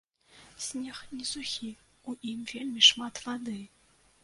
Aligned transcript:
Снег 0.67 1.01
не 1.17 1.27
сухі, 1.33 1.69
у 2.11 2.17
ім 2.33 2.41
вельмі 2.55 2.81
шмат 2.91 3.23
вады. 3.29 3.59